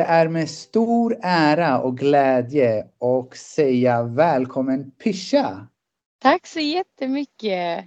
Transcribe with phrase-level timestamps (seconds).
[0.00, 5.66] Det är med stor ära och glädje och säga välkommen Pisha.
[6.18, 7.84] Tack så jättemycket.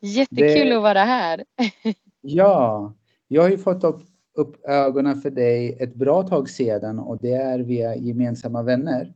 [0.00, 0.76] Jättekul det...
[0.76, 1.44] att vara här.
[2.20, 2.92] ja,
[3.28, 4.02] jag har ju fått upp,
[4.34, 9.14] upp ögonen för dig ett bra tag sedan och det är via gemensamma vänner.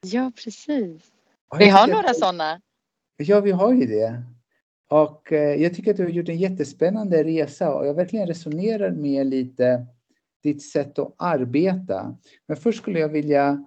[0.00, 1.02] Ja, precis.
[1.58, 2.18] Vi har några att...
[2.18, 2.60] sådana.
[3.16, 4.22] Ja, vi har ju det.
[4.88, 8.90] Och eh, jag tycker att du har gjort en jättespännande resa och jag verkligen resonerar
[8.90, 9.86] med lite
[10.46, 12.16] ditt sätt att arbeta.
[12.46, 13.64] Men först skulle jag vilja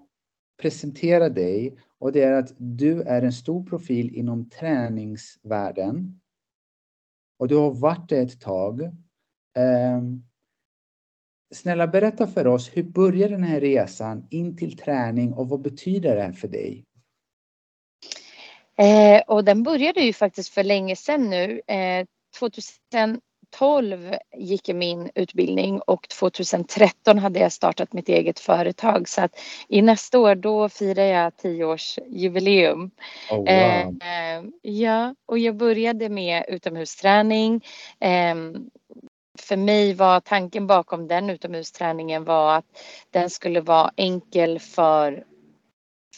[0.61, 6.21] presentera dig och det är att du är en stor profil inom träningsvärlden.
[7.39, 8.81] Och du har varit det ett tag.
[8.81, 10.01] Eh,
[11.53, 16.15] snälla berätta för oss, hur började den här resan in till träning och vad betyder
[16.15, 16.85] det för dig?
[18.77, 21.61] Eh, och den började ju faktiskt för länge sedan nu.
[21.67, 22.05] Eh,
[23.57, 29.09] 2012 gick min utbildning och 2013 hade jag startat mitt eget företag.
[29.09, 32.91] Så att i nästa år då firar jag tioårsjubileum.
[33.31, 33.47] Oh, wow.
[33.47, 37.65] eh, ja, och jag började med utomhusträning.
[37.99, 38.70] Ehm,
[39.39, 42.65] för mig var tanken bakom den utomhusträningen var att
[43.11, 45.23] den skulle vara enkel för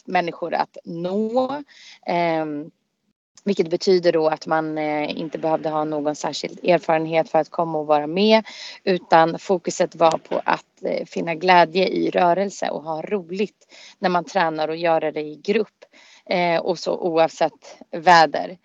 [0.06, 1.64] människor att nå.
[2.08, 2.72] Ehm,
[3.44, 7.78] vilket betyder då att man eh, inte behövde ha någon särskild erfarenhet för att komma
[7.78, 8.44] och vara med
[8.84, 14.26] utan fokuset var på att eh, finna glädje i rörelse och ha roligt när man
[14.26, 15.86] tränar och göra det i grupp
[16.26, 18.58] eh, och så oavsett väder.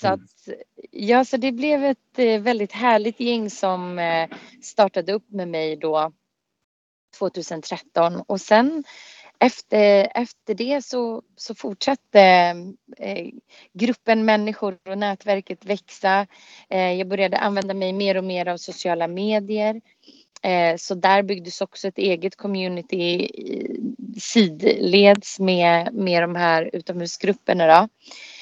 [0.00, 0.48] Så att,
[0.90, 4.00] ja, så det blev ett väldigt härligt gäng som
[4.62, 6.12] startade upp med mig då
[7.18, 8.84] 2013 och sen
[9.40, 12.20] efter, efter det så, så fortsatte
[12.98, 13.26] eh,
[13.72, 16.26] gruppen människor och nätverket växa.
[16.68, 19.80] Eh, jag började använda mig mer och mer av sociala medier.
[20.42, 23.30] Eh, så där byggdes också ett eget community
[24.20, 27.66] sidleds med, med de här utomhusgrupperna.
[27.66, 27.88] Då.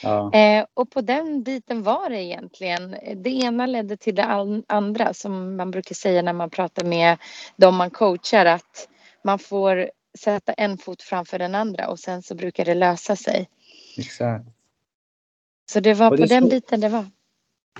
[0.02, 0.32] Ja.
[0.32, 2.96] Eh, och på den biten var det egentligen.
[3.16, 4.24] Det ena ledde till det
[4.66, 7.18] andra som man brukar säga när man pratar med
[7.56, 8.88] de man coachar att
[9.24, 13.48] man får sätta en fot framför den andra och sen så brukar det lösa sig.
[13.98, 14.48] Exakt.
[15.72, 17.06] Så det var det på den biten det var.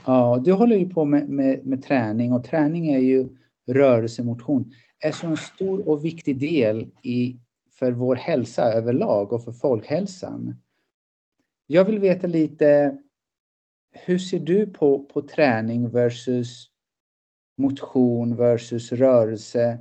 [0.06, 3.28] Ja, du håller ju på med, med, med träning och träning är ju
[3.66, 4.72] rörelsemotion.
[5.00, 7.36] är så en stor och viktig del i,
[7.70, 10.56] för vår hälsa överlag och för folkhälsan.
[11.66, 12.98] Jag vill veta lite,
[13.92, 16.70] hur ser du på, på träning versus
[17.56, 19.78] motion versus rörelse?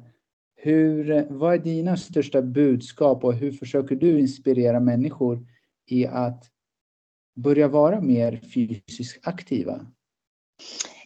[0.66, 5.48] Hur, vad är dina största budskap och hur försöker du inspirera människor
[5.90, 6.44] i att
[7.36, 9.86] börja vara mer fysiskt aktiva?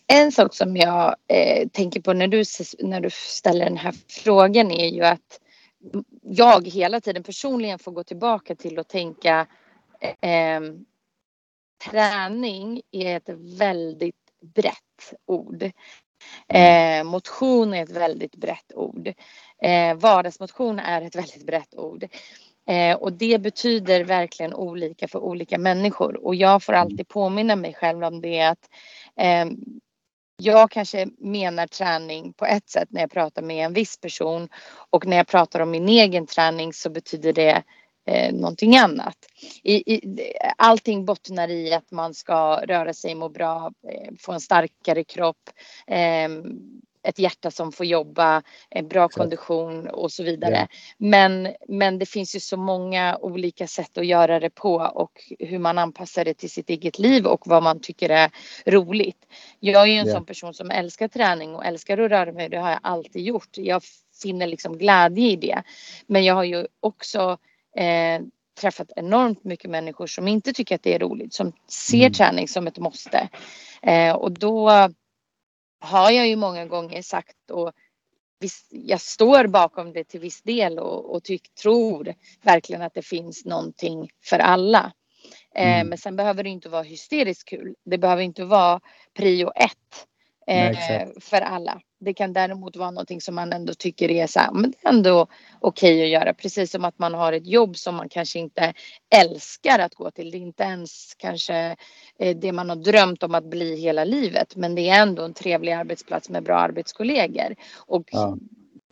[0.07, 2.43] En sak som jag eh, tänker på när du,
[2.79, 5.39] när du ställer den här frågan är ju att
[6.21, 9.47] jag hela tiden personligen får gå tillbaka till att tänka
[10.21, 10.61] eh,
[11.89, 13.29] träning är ett
[13.59, 14.15] väldigt
[14.55, 15.71] brett ord.
[16.47, 19.07] Eh, motion är ett väldigt brett ord.
[19.61, 22.07] Eh, vardagsmotion är ett väldigt brett ord.
[22.69, 26.25] Eh, och det betyder verkligen olika för olika människor.
[26.25, 28.69] Och jag får alltid påminna mig själv om det att
[29.19, 29.45] eh,
[30.37, 34.49] jag kanske menar träning på ett sätt när jag pratar med en viss person
[34.89, 37.63] och när jag pratar om min egen träning så betyder det
[38.07, 39.17] eh, någonting annat.
[39.63, 40.01] I, i,
[40.57, 45.49] allting bottnar i att man ska röra sig, må bra, eh, få en starkare kropp,
[45.87, 46.29] eh,
[47.07, 49.19] ett hjärta som får jobba, en bra så.
[49.19, 50.67] kondition och så vidare.
[50.69, 50.77] Ja.
[50.97, 55.59] Men, men det finns ju så många olika sätt att göra det på och hur
[55.59, 58.31] man anpassar det till sitt eget liv och vad man tycker är
[58.65, 59.27] roligt.
[59.59, 60.13] Jag är ju en ja.
[60.13, 62.49] sån person som älskar träning och älskar att röra mig.
[62.49, 63.57] Det har jag alltid gjort.
[63.57, 63.81] Jag
[64.21, 65.63] finner liksom glädje i det.
[66.07, 67.37] Men jag har ju också
[67.77, 68.21] eh,
[68.61, 72.13] träffat enormt mycket människor som inte tycker att det är roligt, som ser mm.
[72.13, 73.29] träning som ett måste.
[73.81, 74.69] Eh, och då
[75.79, 77.71] har jag ju många gånger sagt och
[78.39, 83.01] visst, jag står bakom det till viss del och, och tyck, tror verkligen att det
[83.01, 84.93] finns någonting för alla.
[85.55, 85.87] Eh, mm.
[85.87, 87.75] Men sen behöver det inte vara hysteriskt kul.
[87.85, 88.79] Det behöver inte vara
[89.13, 90.07] prio ett
[90.47, 91.81] eh, för alla.
[91.99, 94.89] Det kan däremot vara någonting som man ändå tycker är så här, men det är
[94.89, 95.27] ändå
[95.59, 96.33] okej okay att göra.
[96.33, 98.73] Precis som att man har ett jobb som man kanske inte
[99.15, 100.31] älskar att gå till.
[100.31, 101.75] Det är inte ens kanske
[102.19, 104.55] eh, det man har drömt om att bli hela livet.
[104.55, 107.55] Men det är ändå en trevlig arbetsplats med bra arbetskollegor.
[107.75, 108.37] Och ja.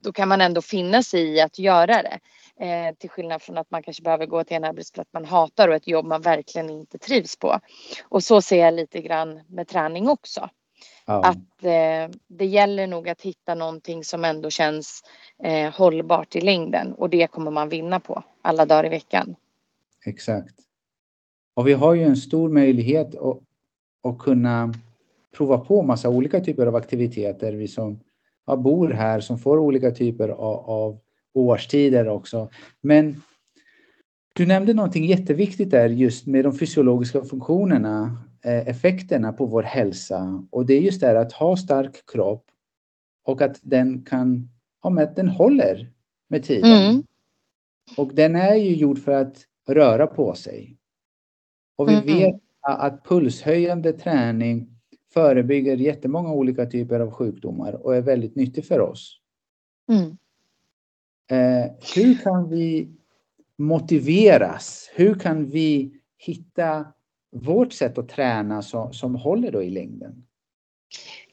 [0.04, 2.20] då kan man ändå finna sig i att göra det.
[2.60, 5.76] Eh, till skillnad från att man kanske behöver gå till en arbetsplats man hatar och
[5.76, 7.60] ett jobb man verkligen inte trivs på.
[8.04, 10.50] Och så ser jag lite grann med träning också.
[11.06, 11.24] Ja.
[11.24, 15.04] Att eh, det gäller nog att hitta någonting som ändå känns
[15.44, 19.36] eh, hållbart i längden och det kommer man vinna på alla dagar i veckan.
[20.06, 20.56] Exakt.
[21.54, 23.40] Och vi har ju en stor möjlighet att,
[24.04, 24.74] att kunna
[25.38, 27.54] prova på massa olika typer av aktiviteter.
[27.54, 28.00] Vi som
[28.48, 31.00] ja, bor här som får olika typer av, av
[31.34, 32.50] årstider också.
[32.82, 33.22] Men
[34.34, 38.18] du nämnde någonting jätteviktigt där just med de fysiologiska funktionerna,
[38.52, 40.44] effekterna på vår hälsa.
[40.52, 42.46] Och det är just det här att ha stark kropp
[43.24, 44.50] och att den kan,
[44.84, 45.92] ja, men att den håller
[46.28, 46.72] med tiden.
[46.72, 47.04] Mm.
[47.98, 49.38] Och den är ju gjord för att
[49.68, 50.78] röra på sig.
[51.76, 52.06] Och vi mm.
[52.06, 54.76] vet att pulshöjande träning
[55.14, 59.20] förebygger jättemånga olika typer av sjukdomar och är väldigt nyttig för oss.
[59.90, 60.18] Mm.
[61.28, 62.90] Eh, hur kan vi
[63.58, 64.92] motiveras?
[64.96, 66.86] Hur kan vi hitta
[67.36, 70.26] vårt sätt att träna som, som håller då i längden?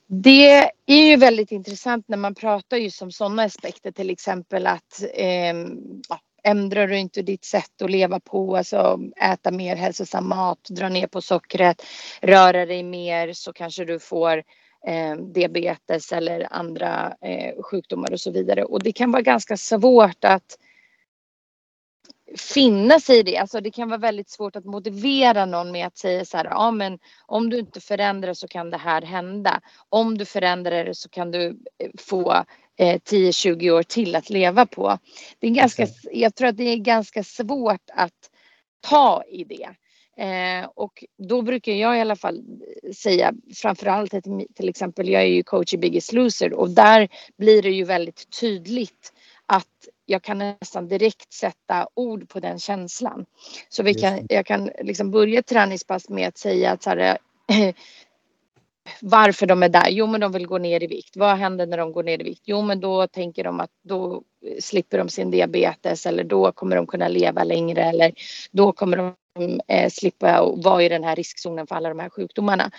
[0.07, 5.03] Det är ju väldigt intressant när man pratar just om sådana aspekter, till exempel att
[5.15, 5.55] eh,
[6.45, 11.07] ändrar du inte ditt sätt att leva på, alltså äta mer hälsosam mat, dra ner
[11.07, 11.83] på sockret,
[12.21, 14.43] röra dig mer så kanske du får
[14.87, 18.65] eh, diabetes eller andra eh, sjukdomar och så vidare.
[18.65, 20.59] Och det kan vara ganska svårt att
[22.37, 23.37] finna sig i det.
[23.37, 26.71] Alltså det kan vara väldigt svårt att motivera någon med att säga så här, ja
[26.71, 29.61] men om du inte förändrar så kan det här hända.
[29.89, 31.47] Om du förändrar det så kan du
[31.79, 32.33] eh, få
[32.79, 34.99] eh, 10-20 år till att leva på.
[35.39, 38.31] Det är ganska, jag tror att det är ganska svårt att
[38.81, 39.69] ta i det.
[40.17, 42.43] Eh, och då brukar jag i alla fall
[42.97, 47.09] säga framförallt till, till exempel, jag är ju coach i Biggest Loser och där
[47.39, 49.13] blir det ju väldigt tydligt
[49.47, 53.27] att jag kan nästan direkt sätta ord på den känslan.
[53.69, 57.19] Så vi kan, jag kan liksom börja träningspass med att säga att så här,
[59.01, 59.89] varför de är där?
[59.91, 61.17] Jo, men de vill gå ner i vikt.
[61.17, 62.43] Vad händer när de går ner i vikt?
[62.45, 64.23] Jo, men då tänker de att då
[64.61, 68.13] slipper de sin diabetes eller då kommer de kunna leva längre eller
[68.51, 69.15] då kommer de
[69.69, 72.71] eh, slippa vara i den här riskzonen för alla de här sjukdomarna.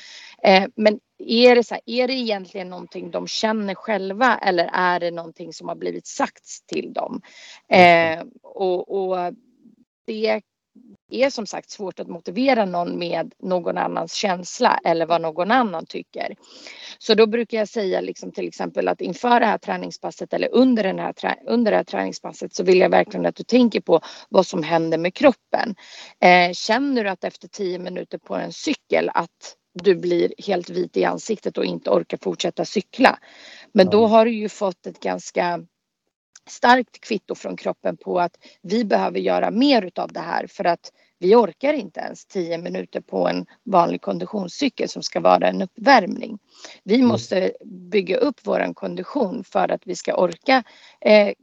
[0.44, 1.00] Eh, men
[1.32, 5.54] är det så här, är det egentligen någonting de känner själva eller är det någonting
[5.54, 7.22] som har blivit sagts till dem?
[7.70, 9.34] Eh, och, och
[10.06, 10.42] det
[11.10, 15.86] är som sagt svårt att motivera någon med någon annans känsla eller vad någon annan
[15.86, 16.36] tycker.
[16.98, 20.84] Så då brukar jag säga liksom till exempel att inför det här träningspasset eller under,
[20.84, 21.14] den här,
[21.46, 24.98] under det här träningspasset så vill jag verkligen att du tänker på vad som händer
[24.98, 25.76] med kroppen.
[26.20, 30.98] Eh, känner du att efter tio minuter på en cykel att du blir helt vit
[30.98, 33.20] i ansiktet och inte orkar fortsätta cykla.
[33.72, 35.66] Men då har du ju fått ett ganska
[36.50, 40.92] starkt kvitto från kroppen på att vi behöver göra mer utav det här för att
[41.20, 46.40] vi orkar inte ens 10 minuter på en vanlig konditionscykel som ska vara en uppvärmning.
[46.84, 47.08] Vi mm.
[47.08, 50.64] måste bygga upp våran kondition för att vi ska orka
[51.02, 51.34] eh,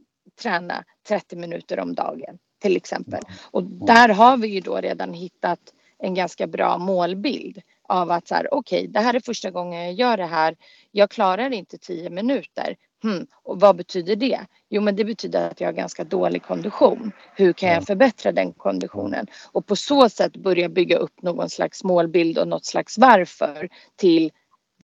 [0.41, 3.21] träna 30 minuter om dagen till exempel.
[3.51, 5.59] Och där har vi ju då redan hittat
[6.01, 9.81] en ganska bra målbild av att så här, okej, okay, det här är första gången
[9.81, 10.55] jag gör det här.
[10.91, 14.39] Jag klarar inte 10 minuter, Hmm, och vad betyder det?
[14.69, 17.11] Jo, men det betyder att jag har ganska dålig kondition.
[17.35, 19.27] Hur kan jag förbättra den konditionen?
[19.51, 24.31] Och på så sätt börja bygga upp någon slags målbild och något slags varför till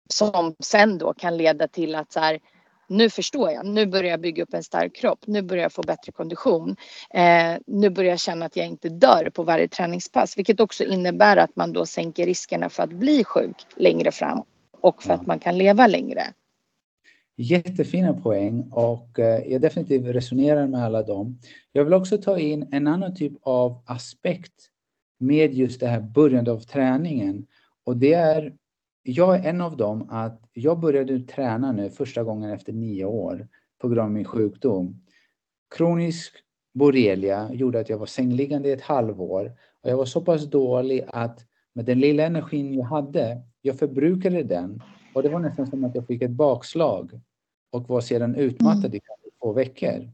[0.09, 2.41] som sen då kan leda till att så här,
[2.97, 5.83] nu förstår jag, nu börjar jag bygga upp en stark kropp, nu börjar jag få
[5.83, 6.77] bättre kondition.
[7.11, 11.37] Eh, nu börjar jag känna att jag inte dör på varje träningspass, vilket också innebär
[11.37, 14.43] att man då sänker riskerna för att bli sjuk längre fram
[14.81, 16.23] och för att man kan leva längre.
[17.37, 21.39] Jättefina poäng och eh, jag definitivt resonerar med alla dem.
[21.73, 24.71] Jag vill också ta in en annan typ av aspekt
[25.19, 27.47] med just det här början av träningen.
[27.85, 28.53] Och det är,
[29.07, 33.49] jag är en av dem att jag började träna nu första gången efter nio år
[33.79, 35.01] på grund av min sjukdom.
[35.77, 36.35] Kronisk
[36.75, 41.05] borrelia gjorde att jag var sängliggande i ett halvår och jag var så pass dålig
[41.09, 44.83] att med den lilla energin jag hade, jag förbrukade den
[45.15, 47.21] och det var nästan som att jag fick ett bakslag
[47.71, 48.97] och var sedan utmattad mm.
[48.97, 49.01] i
[49.43, 50.11] två veckor.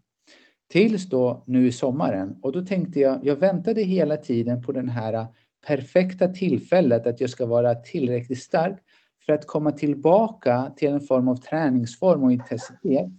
[0.68, 4.88] Tills då nu i sommaren och då tänkte jag, jag väntade hela tiden på den
[4.88, 5.26] här
[5.66, 8.78] perfekta tillfället att jag ska vara tillräckligt stark
[9.26, 13.10] för att komma tillbaka till en form av träningsform och intensitet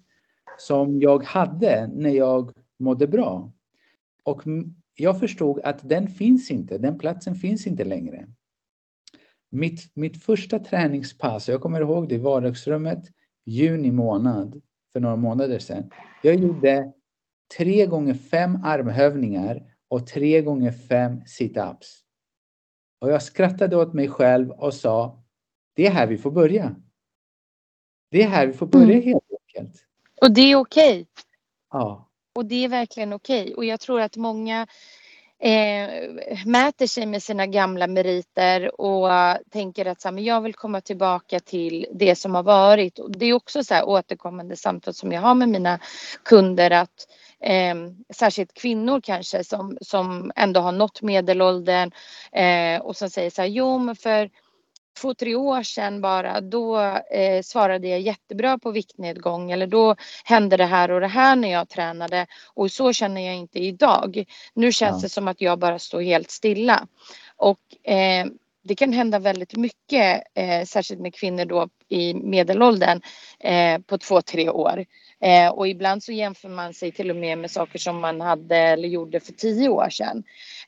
[0.58, 3.52] som jag hade när jag mådde bra.
[4.24, 4.44] Och
[4.96, 8.28] jag förstod att den finns inte, den platsen finns inte längre.
[9.50, 13.04] Mitt, mitt första träningspass, jag kommer ihåg det i vardagsrummet,
[13.46, 14.62] juni månad
[14.94, 15.92] för några månader sedan.
[16.24, 16.94] Jag gjorde
[17.58, 22.00] tre gånger fem armhävningar och tre gånger fem situps.
[23.01, 25.24] Och jag skrattade åt mig själv och sa,
[25.75, 26.75] det är här vi får börja.
[28.12, 29.03] Det är här vi får börja mm.
[29.03, 29.86] helt enkelt.
[30.22, 30.91] Och det är okej.
[30.91, 31.05] Okay.
[31.72, 32.10] Ja.
[32.36, 33.41] Och det är verkligen okej.
[33.41, 33.53] Okay.
[33.53, 34.67] Och jag tror att många
[35.39, 35.89] eh,
[36.46, 40.53] mäter sig med sina gamla meriter och uh, tänker att så här, men jag vill
[40.53, 43.00] komma tillbaka till det som har varit.
[43.00, 45.79] Och det är också så här återkommande samtal som jag har med mina
[46.24, 47.08] kunder att
[47.42, 47.76] eh,
[48.14, 51.92] särskilt kvinnor kanske som, som ändå har nått medelåldern
[52.32, 54.30] eh, och som säger så här, jo men för
[55.02, 56.80] två, tre år sedan bara, då
[57.12, 61.52] eh, svarade jag jättebra på viktnedgång eller då hände det här och det här när
[61.52, 64.26] jag tränade och så känner jag inte idag.
[64.54, 65.06] Nu känns ja.
[65.06, 66.88] det som att jag bara står helt stilla.
[67.38, 68.26] Och eh,
[68.63, 73.01] det kan hända väldigt mycket, eh, särskilt med kvinnor då i medelåldern
[73.39, 74.86] eh, på två, tre år.
[75.22, 78.58] Eh, och ibland så jämför man sig till och med med saker som man hade
[78.58, 80.24] eller gjorde för tio år sedan.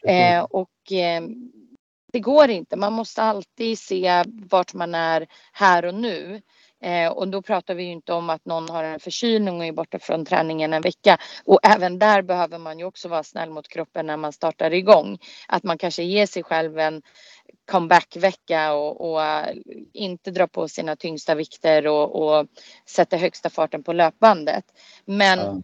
[0.07, 1.23] Eh, och eh,
[2.13, 2.75] det går inte.
[2.75, 6.41] Man måste alltid se vart man är här och nu.
[6.83, 9.71] Eh, och då pratar vi ju inte om att någon har en förkylning och är
[9.71, 11.17] borta från träningen en vecka.
[11.45, 15.17] Och även där behöver man ju också vara snäll mot kroppen när man startar igång.
[15.47, 17.01] Att man kanske ger sig själv en
[17.71, 19.61] comeback-vecka och, och uh,
[19.93, 22.47] inte dra på sina tyngsta vikter och, och
[22.85, 24.65] sätta högsta farten på löpbandet.
[25.05, 25.61] Men ja.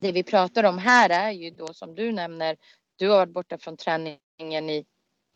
[0.00, 2.56] det vi pratar om här är ju då som du nämner,
[2.96, 4.84] du har varit borta från träningen i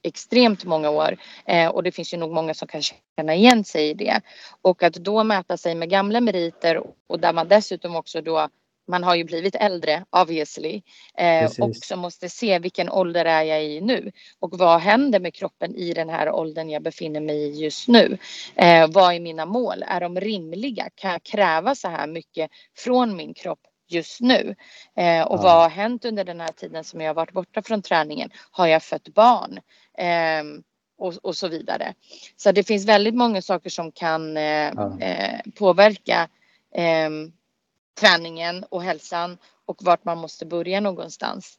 [0.03, 1.17] extremt många år
[1.47, 4.21] eh, och det finns ju nog många som kan känna igen sig i det.
[4.63, 8.49] Och att då mäta sig med gamla meriter och där man dessutom också då
[8.89, 10.83] man har ju blivit äldre obviously
[11.19, 15.35] eh, och så måste se vilken ålder är jag i nu och vad händer med
[15.35, 18.19] kroppen i den här åldern jag befinner mig i just nu.
[18.55, 19.85] Eh, vad är mina mål?
[19.87, 20.89] Är de rimliga?
[20.95, 23.61] Kan jag kräva så här mycket från min kropp
[23.93, 24.55] just nu?
[24.97, 25.43] Eh, och ja.
[25.43, 28.31] vad har hänt under den här tiden som jag har varit borta från träningen?
[28.51, 29.61] Har jag fött barn?
[29.99, 30.63] Eh,
[30.99, 31.95] och, och, så vidare.
[32.37, 35.01] Så det finns väldigt många saker som kan eh, ja.
[35.01, 36.29] Eh, påverka
[36.75, 37.33] ehm,
[38.01, 41.59] träningen och hälsan och vart man måste börja någonstans.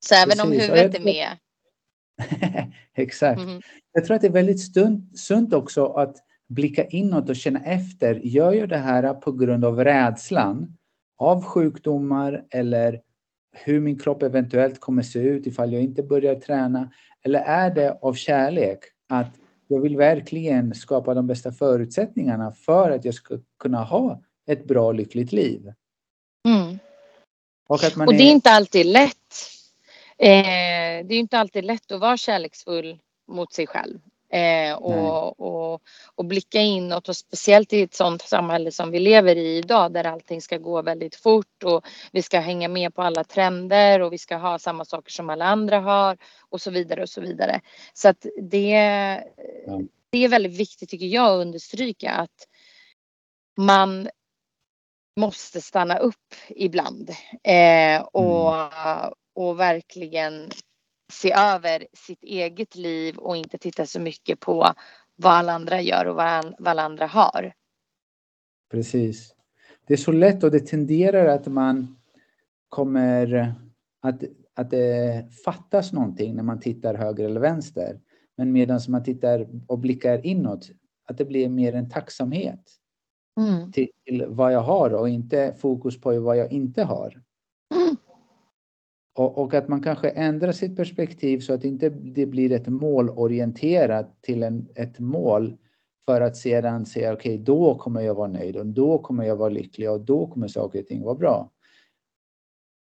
[0.00, 0.44] Så även Precis.
[0.44, 1.28] om huvudet är med.
[2.94, 3.40] Exakt.
[3.40, 3.62] Mm.
[3.92, 4.74] Jag tror att det är väldigt
[5.18, 6.16] sunt också att
[6.54, 8.14] blicka inåt och känna efter.
[8.14, 10.76] Gör jag det här på grund av rädslan
[11.18, 13.00] av sjukdomar eller
[13.52, 16.92] hur min kropp eventuellt kommer se ut ifall jag inte börjar träna?
[17.24, 18.78] Eller är det av kärlek
[19.08, 24.64] att jag vill verkligen skapa de bästa förutsättningarna för att jag ska kunna ha ett
[24.64, 25.72] bra lyckligt liv?
[26.48, 26.78] Mm.
[27.68, 29.16] Och, att man och det är inte alltid lätt.
[30.18, 33.98] Eh, det är inte alltid lätt att vara kärleksfull mot sig själv.
[34.32, 35.82] Eh, och, och,
[36.14, 40.04] och, blicka inåt och speciellt i ett sådant samhälle som vi lever i idag där
[40.04, 44.18] allting ska gå väldigt fort och vi ska hänga med på alla trender och vi
[44.18, 47.60] ska ha samma saker som alla andra har och så vidare och så vidare.
[47.92, 48.70] Så att det,
[49.66, 49.80] ja.
[50.10, 52.48] det är väldigt viktigt tycker jag att understryka att
[53.56, 54.08] man
[55.20, 57.10] måste stanna upp ibland
[57.44, 59.12] eh, och, mm.
[59.34, 60.50] och verkligen
[61.12, 64.74] se över sitt eget liv och inte titta så mycket på
[65.16, 67.52] vad alla andra gör och vad, vad alla andra har.
[68.70, 69.34] Precis.
[69.86, 71.96] Det är så lätt och det tenderar att man
[72.68, 73.54] kommer
[74.00, 74.22] att,
[74.54, 78.00] att det fattas någonting när man tittar höger eller vänster.
[78.36, 80.70] Men medan man tittar och blickar inåt,
[81.08, 82.70] att det blir mer en tacksamhet
[83.40, 83.72] mm.
[83.72, 87.22] till vad jag har och inte fokus på vad jag inte har.
[89.14, 94.22] Och, och, att man kanske ändrar sitt perspektiv så att inte det blir ett målorienterat
[94.22, 95.56] till en, ett mål
[96.06, 99.36] för att sedan säga okej, okay, då kommer jag vara nöjd och då kommer jag
[99.36, 101.50] vara lycklig och då kommer saker och ting vara bra.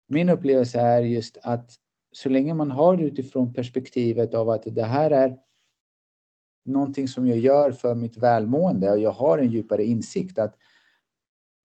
[0.08, 1.72] Min upplevelse är just att
[2.12, 5.38] så länge man har det utifrån perspektivet av att det här är
[6.66, 10.56] någonting som jag gör för mitt välmående och jag har en djupare insikt att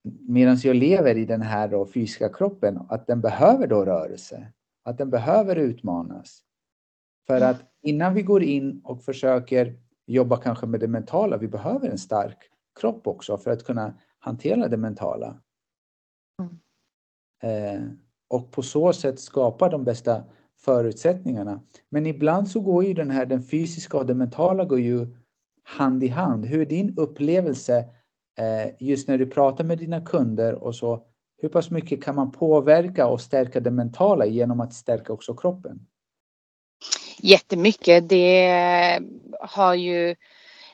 [0.05, 4.53] medan jag lever i den här då fysiska kroppen, att den behöver då rörelse,
[4.85, 6.43] att den behöver utmanas.
[7.27, 11.89] För att innan vi går in och försöker jobba kanske med det mentala, vi behöver
[11.89, 12.39] en stark
[12.81, 15.41] kropp också för att kunna hantera det mentala.
[16.43, 16.59] Mm.
[17.43, 17.91] Eh,
[18.29, 20.25] och på så sätt skapa de bästa
[20.57, 21.61] förutsättningarna.
[21.89, 25.07] Men ibland så går ju den här, den fysiska och det mentala går ju
[25.63, 26.47] hand i hand.
[26.47, 27.89] Hur är din upplevelse
[28.79, 31.03] just när du pratar med dina kunder och så,
[31.43, 35.87] hur pass mycket kan man påverka och stärka det mentala genom att stärka också kroppen?
[37.19, 38.09] Jättemycket.
[38.09, 39.01] Det
[39.41, 40.15] har ju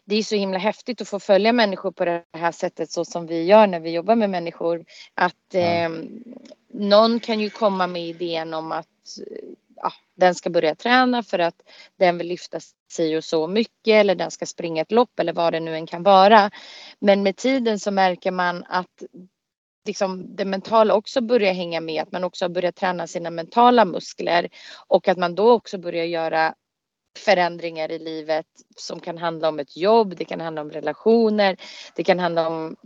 [0.04, 3.26] det är så himla häftigt att få följa människor på det här sättet så som
[3.26, 4.84] vi gör när vi jobbar med människor.
[5.14, 5.88] Att eh,
[6.68, 8.86] någon kan ju komma med idén om att
[9.82, 11.54] ja, den ska börja träna för att
[11.98, 12.58] den vill lyfta
[12.92, 15.86] sig och så mycket eller den ska springa ett lopp eller vad det nu än
[15.86, 16.50] kan vara.
[16.98, 19.02] Men med tiden så märker man att
[19.86, 24.48] liksom det mentala också börjar hänga med, att man också börjar träna sina mentala muskler
[24.86, 26.54] och att man då också börjar göra
[27.18, 31.56] förändringar i livet som kan handla om ett jobb, det kan handla om relationer,
[31.96, 32.76] det kan handla om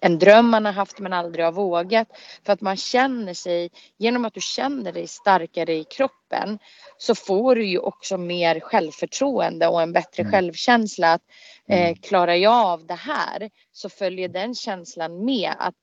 [0.00, 2.08] en dröm man har haft men aldrig har vågat.
[2.46, 6.58] För att man känner sig, genom att du känner dig starkare i kroppen
[6.98, 10.32] så får du ju också mer självförtroende och en bättre mm.
[10.32, 11.12] självkänsla.
[11.12, 11.22] Att
[11.68, 11.96] eh, mm.
[11.96, 15.74] klarar jag av det här så följer den känslan med att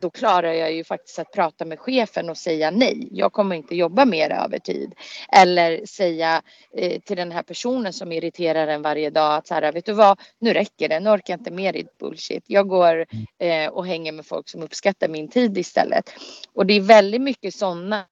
[0.00, 3.08] då klarar jag ju faktiskt att prata med chefen och säga nej.
[3.10, 4.94] Jag kommer inte jobba mer övertid.
[5.32, 6.42] Eller säga
[6.76, 9.92] eh, till den här personen som irriterar en varje dag att så här, vet du
[9.92, 12.44] vad, nu räcker det, nu orkar jag inte mer ditt bullshit.
[12.46, 13.06] Jag går
[13.38, 16.10] eh, och hänger med folk som uppskattar min tid istället.
[16.52, 18.06] Och det är väldigt mycket sådana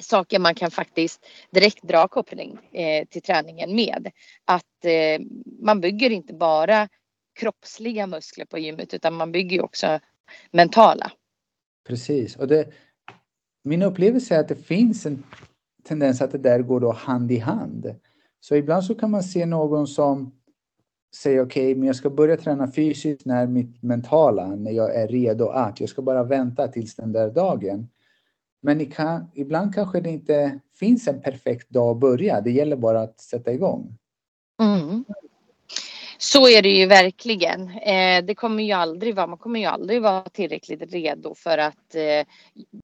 [0.00, 4.10] saker man kan faktiskt direkt dra koppling eh, till träningen med.
[4.44, 5.20] Att eh,
[5.62, 6.88] man bygger inte bara
[7.38, 10.00] kroppsliga muskler på gymmet utan man bygger också
[10.50, 11.12] mentala.
[11.88, 12.36] Precis.
[12.36, 12.68] Och det,
[13.64, 15.22] min upplevelse är att det finns en
[15.84, 17.94] tendens att det där går då hand i hand.
[18.40, 20.32] Så ibland så kan man se någon som
[21.14, 25.08] säger okej, okay, men jag ska börja träna fysiskt när mitt mentala, när jag är
[25.08, 25.80] redo att.
[25.80, 27.88] Jag ska bara vänta tills den där dagen.
[28.60, 32.40] Men kan, ibland kanske det inte finns en perfekt dag att börja.
[32.40, 33.98] Det gäller bara att sätta igång.
[34.62, 35.04] Mm.
[36.20, 37.70] Så är det ju verkligen.
[37.70, 41.94] Eh, det kommer ju aldrig vara, man kommer ju aldrig vara tillräckligt redo för att
[41.94, 42.26] eh,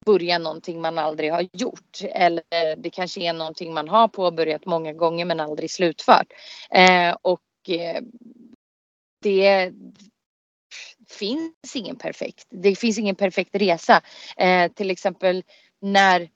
[0.06, 1.98] börja någonting man aldrig har gjort.
[2.02, 6.26] Eller det kanske är någonting man har påbörjat många gånger men aldrig slutfört.
[6.70, 8.02] Eh, och eh,
[9.22, 9.72] det
[11.08, 12.46] finns ingen perfekt.
[12.50, 14.00] Det finns ingen perfekt resa.
[14.36, 15.42] Eh, till exempel
[15.80, 16.28] när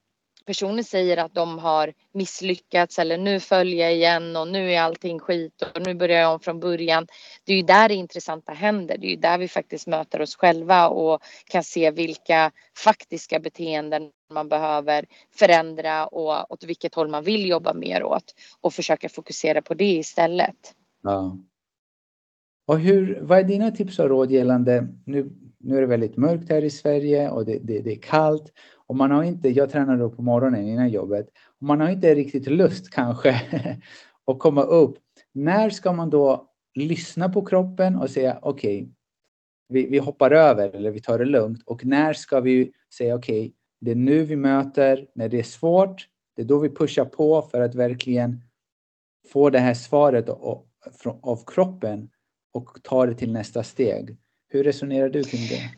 [0.49, 5.19] personer säger att de har misslyckats eller nu följer jag igen och nu är allting
[5.19, 7.07] skit och nu börjar jag om från början.
[7.45, 8.99] Det är ju där det intressanta händer.
[8.99, 14.11] Det är ju där vi faktiskt möter oss själva och kan se vilka faktiska beteenden
[14.33, 19.63] man behöver förändra och åt vilket håll man vill jobba mer åt och försöka fokusera
[19.63, 20.75] på det istället.
[21.03, 21.37] Ja.
[22.69, 26.51] Och hur, vad är dina tips och råd gällande, nu, nu är det väldigt mörkt
[26.51, 29.97] här i Sverige och det, det, det är kallt och man har inte, jag tränar
[29.97, 31.29] då på morgonen innan jobbet,
[31.61, 33.31] och man har inte riktigt lust kanske
[34.27, 34.99] att komma upp.
[35.33, 38.89] När ska man då lyssna på kroppen och säga okej, okay,
[39.69, 43.41] vi, vi hoppar över eller vi tar det lugnt och när ska vi säga okej,
[43.41, 47.05] okay, det är nu vi möter, när det är svårt, det är då vi pushar
[47.05, 48.41] på för att verkligen
[49.33, 50.65] få det här svaret av,
[51.23, 52.09] av kroppen
[52.53, 54.17] och ta det till nästa steg.
[54.49, 55.71] Hur resonerar du kring det?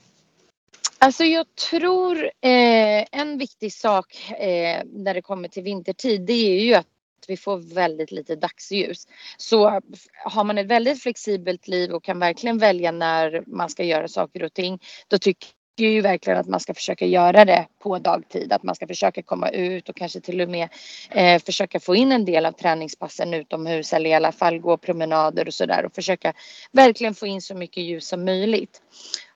[0.98, 6.64] Alltså jag tror eh, en viktig sak eh, när det kommer till vintertid det är
[6.64, 6.87] ju att
[7.28, 9.09] vi får väldigt lite dagsljus.
[9.37, 9.80] Så
[10.24, 14.42] har man ett väldigt flexibelt liv och kan verkligen välja när man ska göra saker
[14.42, 14.78] och ting
[15.09, 18.52] då tycker tycker ju verkligen att man ska försöka göra det på dagtid.
[18.52, 20.68] Att man ska försöka komma ut och kanske till och med
[21.11, 25.46] eh, försöka få in en del av träningspassen utomhus eller i alla fall gå promenader
[25.46, 26.33] och sådär och försöka
[26.72, 28.83] verkligen få in så mycket ljus som möjligt.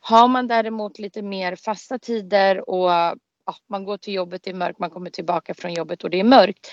[0.01, 4.79] Har man däremot lite mer fasta tider och ja, man går till jobbet, i mörkt,
[4.79, 6.70] man kommer tillbaka från jobbet och det är mörkt.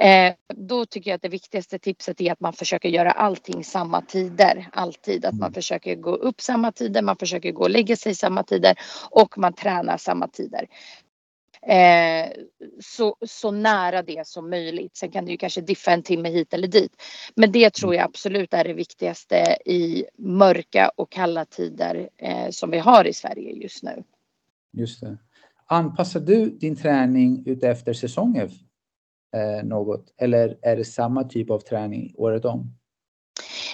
[0.00, 4.02] Eh, då tycker jag att det viktigaste tipset är att man försöker göra allting samma
[4.02, 4.68] tider.
[4.72, 5.24] Alltid.
[5.24, 5.52] Att man mm.
[5.52, 8.74] försöker gå upp samma tider, man försöker gå och lägga sig samma tider
[9.10, 10.68] och man tränar samma tider.
[11.62, 12.30] Eh,
[12.80, 14.96] så, så nära det som möjligt.
[14.96, 17.02] Sen kan det ju kanske diffa en timme hit eller dit.
[17.34, 22.70] Men det tror jag absolut är det viktigaste i mörka och kalla tider eh, som
[22.70, 24.02] vi har i Sverige just nu.
[24.72, 25.18] Just det.
[25.66, 28.50] Anpassar du din träning utefter säsonger
[29.32, 30.14] Eh, något?
[30.16, 32.74] Eller är det samma typ av träning året om?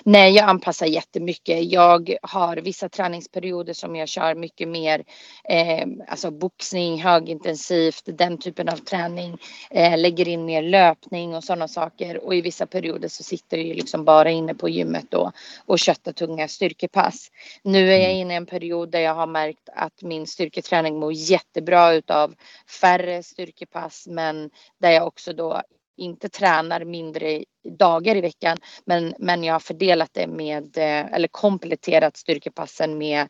[0.09, 1.73] Nej, jag anpassar jättemycket.
[1.73, 5.05] Jag har vissa träningsperioder som jag kör mycket mer,
[5.45, 9.39] eh, alltså boxning, högintensivt, den typen av träning.
[9.71, 12.25] Eh, lägger in mer löpning och sådana saker.
[12.25, 15.33] Och i vissa perioder så sitter jag liksom bara inne på gymmet då
[15.67, 17.31] och köttar tunga styrkepass.
[17.63, 18.17] Nu är jag mm.
[18.17, 22.35] inne i en period där jag har märkt att min styrketräning mår jättebra utav
[22.81, 25.63] färre styrkepass, men där jag också då
[25.97, 31.29] inte tränar mindre dagar i veckan men, men jag har fördelat det med eh, eller
[31.29, 33.29] kompletterat styrkepassen med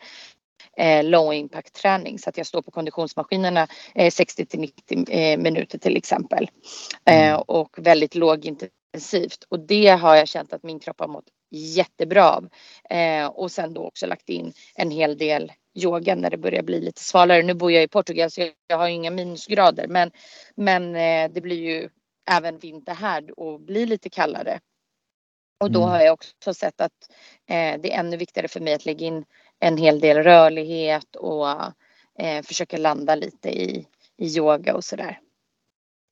[0.77, 2.18] eh, low impact träning.
[2.18, 6.49] Så att jag står på konditionsmaskinerna eh, 60 till 90 eh, minuter till exempel.
[7.05, 7.42] Eh, mm.
[7.46, 9.44] och väldigt lågintensivt.
[9.49, 12.49] Och det har jag känt att min kropp har mått jättebra av.
[12.90, 16.81] Eh, och sen då också lagt in en hel del yoga när det börjar bli
[16.81, 17.42] lite svalare.
[17.42, 19.87] Nu bor jag i Portugal så jag har inga minusgrader.
[19.88, 20.11] Men,
[20.55, 21.88] men eh, det blir ju
[22.31, 24.61] även vinter här och blir lite kallare.
[25.61, 25.91] Och då mm.
[25.91, 27.11] har jag också sett att
[27.47, 29.25] eh, det är ännu viktigare för mig att lägga in
[29.61, 31.49] en hel del rörlighet och
[32.19, 33.87] eh, försöka landa lite i,
[34.17, 35.21] i yoga och sådär.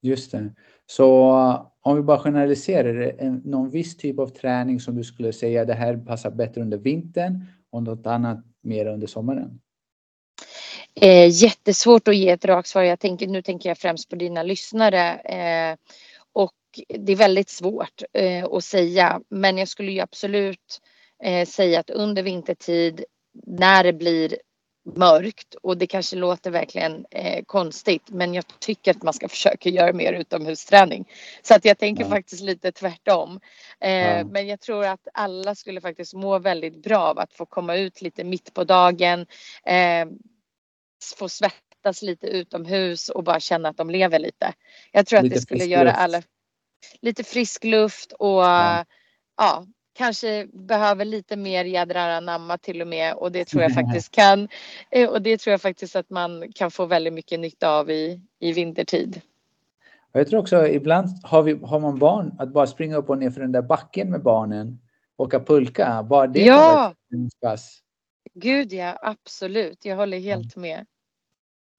[0.02, 0.54] Just det.
[0.86, 1.32] Så
[1.80, 5.74] om vi bara generaliserar, det någon viss typ av träning som du skulle säga det
[5.74, 9.60] här passar bättre under vintern och något annat mer under sommaren?
[11.00, 12.82] Eh, jättesvårt att ge ett rakt svar.
[12.82, 15.14] Jag tänker, nu tänker jag främst på dina lyssnare.
[15.14, 15.76] Eh,
[16.32, 16.52] och
[16.88, 19.20] det är väldigt svårt eh, att säga.
[19.28, 20.80] Men jag skulle ju absolut
[21.24, 23.04] eh, säga att under vintertid
[23.46, 24.36] när det blir
[24.96, 29.68] mörkt och det kanske låter verkligen eh, konstigt men jag tycker att man ska försöka
[29.68, 31.08] göra mer utomhusträning.
[31.42, 32.10] Så att jag tänker ja.
[32.10, 33.40] faktiskt lite tvärtom.
[33.80, 34.24] Eh, ja.
[34.24, 38.02] Men jag tror att alla skulle faktiskt må väldigt bra av att få komma ut
[38.02, 39.26] lite mitt på dagen.
[39.66, 40.06] Eh,
[41.12, 44.52] få svettas lite utomhus och bara känna att de lever lite.
[44.92, 46.22] Jag tror lite att det skulle göra alla
[47.00, 48.84] lite frisk luft och ja,
[49.36, 54.10] ja kanske behöver lite mer jädrar anamma till och med och det tror jag faktiskt
[54.10, 54.48] kan.
[54.90, 58.20] Eh, och det tror jag faktiskt att man kan få väldigt mycket nytta av i,
[58.38, 59.20] i vintertid.
[60.12, 63.30] Jag tror också ibland har, vi, har man barn att bara springa upp och ner
[63.30, 64.78] för den där backen med barnen,
[65.16, 66.94] åka pulka, bara det ja!
[68.34, 69.84] Gud ja, absolut.
[69.84, 70.86] Jag håller helt med.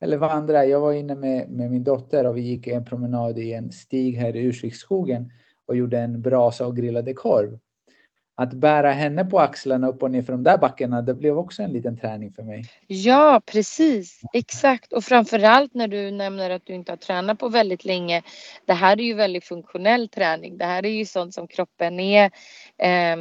[0.01, 0.65] Eller vandra.
[0.65, 4.15] Jag var inne med, med min dotter och vi gick en promenad i en stig
[4.15, 5.31] här i Ursviksskogen
[5.67, 7.59] och gjorde en brasa och grillade korv
[8.37, 11.63] att bära henne på axlarna upp och ner för de där backarna, det blev också
[11.63, 12.65] en liten träning för mig.
[12.87, 14.21] Ja, precis.
[14.33, 14.93] Exakt.
[14.93, 18.23] Och framförallt när du nämner att du inte har tränat på väldigt länge.
[18.65, 20.57] Det här är ju väldigt funktionell träning.
[20.57, 22.25] Det här är ju sånt som kroppen är,
[22.77, 23.17] eh,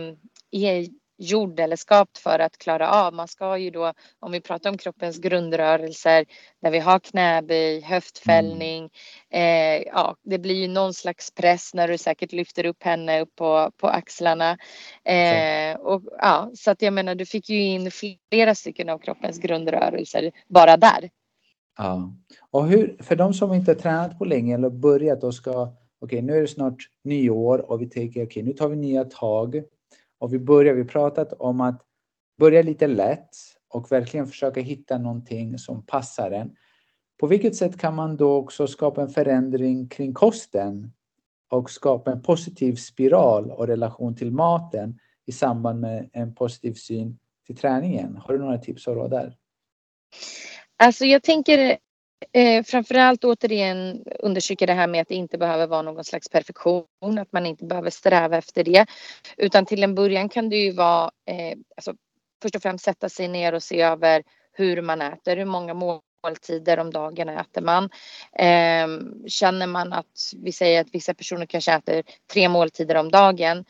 [0.50, 3.14] är gjord eller skapt för att klara av.
[3.14, 6.24] Man ska ju då, om vi pratar om kroppens grundrörelser,
[6.62, 8.90] där vi har knäböj, höftfällning,
[9.30, 13.36] eh, ja, det blir ju någon slags press när du säkert lyfter upp henne upp
[13.36, 14.58] på, på axlarna.
[15.04, 17.90] Eh, och, ja, så att jag menar, du fick ju in
[18.30, 21.10] flera stycken av kroppens grundrörelser bara där.
[21.78, 22.14] Ja,
[22.50, 26.22] och hur, för de som inte tränat på länge eller börjat och ska, okej, okay,
[26.22, 29.62] nu är det snart nyår och vi tänker, okej, okay, nu tar vi nya tag
[30.24, 31.82] och vi börjar, vi pratat om att
[32.38, 33.36] börja lite lätt
[33.68, 36.56] och verkligen försöka hitta någonting som passar en.
[37.20, 40.92] På vilket sätt kan man då också skapa en förändring kring kosten
[41.50, 47.18] och skapa en positiv spiral och relation till maten i samband med en positiv syn
[47.46, 48.16] till träningen?
[48.16, 49.36] Har du några tips och råd där?
[50.76, 51.78] Alltså jag tänker
[52.32, 57.18] Eh, framförallt återigen understryka det här med att det inte behöver vara någon slags perfektion,
[57.18, 58.86] att man inte behöver sträva efter det.
[59.36, 61.94] Utan till en början kan det ju vara, eh, alltså,
[62.42, 65.74] först och främst sätta sig ner och se över hur man äter, hur många
[66.24, 67.84] måltider om dagen äter man.
[68.38, 68.88] Eh,
[69.26, 73.64] känner man att, vi säger att vissa personer kanske äter tre måltider om dagen,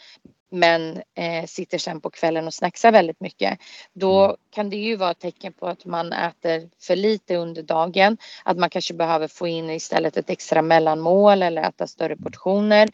[0.55, 3.59] men eh, sitter sen på kvällen och snacksar väldigt mycket.
[3.93, 4.37] Då mm.
[4.55, 8.17] kan det ju vara ett tecken på att man äter för lite under dagen.
[8.45, 12.89] Att man kanske behöver få in istället ett extra mellanmål eller äta större portioner.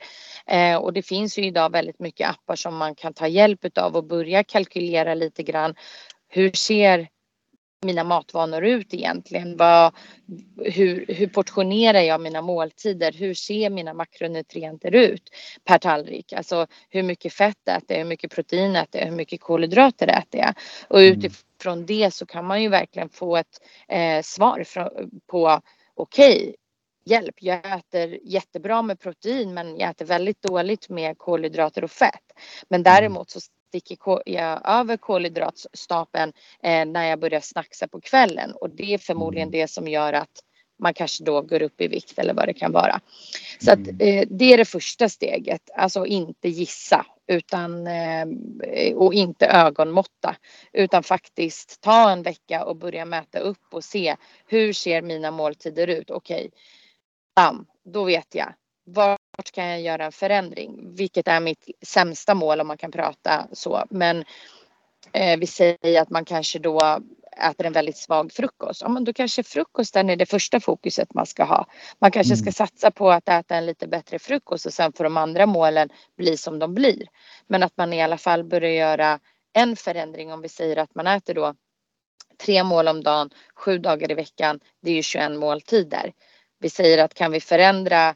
[0.47, 3.97] Eh, och det finns ju idag väldigt mycket appar som man kan ta hjälp av
[3.97, 5.75] och börja kalkylera lite grann.
[6.29, 7.09] Hur ser
[7.87, 9.57] mina matvanor ut egentligen?
[9.57, 9.95] Vad,
[10.57, 13.13] hur, hur portionerar jag mina måltider?
[13.13, 15.23] Hur ser mina makronutrienter ut
[15.65, 16.33] per tallrik?
[16.33, 17.99] Alltså hur mycket fett äter jag?
[17.99, 19.09] Hur mycket protein äter jag?
[19.09, 20.55] Hur mycket kolhydrater äter jag?
[20.89, 21.19] Och mm.
[21.19, 24.65] utifrån det så kan man ju verkligen få ett eh, svar
[25.27, 25.61] på
[25.95, 26.55] okej, okay,
[27.05, 32.33] hjälp, jag äter jättebra med protein men jag äter väldigt dåligt med kolhydrater och fett.
[32.69, 32.95] Men mm.
[32.95, 33.41] däremot så
[33.71, 39.49] sticker jag över kolhydratstapeln eh, när jag börjar snacksa på kvällen och det är förmodligen
[39.49, 39.61] mm.
[39.61, 40.43] det som gör att
[40.79, 43.01] man kanske då går upp i vikt eller vad det kan vara.
[43.61, 44.01] Så att mm.
[44.01, 48.27] eh, det är det första steget, alltså inte gissa utan eh,
[48.95, 50.37] och inte ögonmåtta
[50.73, 55.87] utan faktiskt ta en vecka och börja mäta upp och se hur ser mina måltider
[55.87, 56.11] ut?
[56.11, 56.51] Okej,
[57.37, 58.55] bam, då vet jag
[59.41, 60.95] vart kan jag göra en förändring?
[60.95, 63.85] Vilket är mitt sämsta mål om man kan prata så.
[63.91, 64.25] Men
[65.13, 67.01] eh, vi säger att man kanske då
[67.51, 68.83] äter en väldigt svag frukost.
[68.83, 71.67] Ja, men då kanske frukosten är det första fokuset man ska ha.
[71.99, 72.53] Man kanske ska mm.
[72.53, 76.37] satsa på att äta en lite bättre frukost och sen får de andra målen bli
[76.37, 77.07] som de blir.
[77.47, 79.19] Men att man i alla fall börjar göra
[79.53, 81.55] en förändring om vi säger att man äter då
[82.45, 84.61] tre mål om dagen, sju dagar i veckan.
[84.83, 86.13] Det är ju 21 måltider.
[86.59, 88.15] Vi säger att kan vi förändra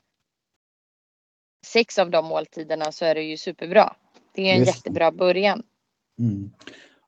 [1.64, 3.96] sex av de måltiderna så är det ju superbra.
[4.35, 4.77] Det är en Just.
[4.77, 5.62] jättebra början.
[6.18, 6.50] Mm.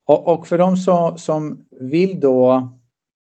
[0.05, 2.53] Och, och för de som, som vill då,